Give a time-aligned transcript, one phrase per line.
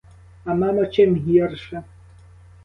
[0.45, 1.83] А мама чим гірша?